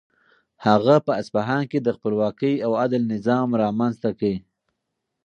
[0.65, 4.33] هغه په اصفهان کې د خپلواکۍ او عدل نظام رامنځته کړ.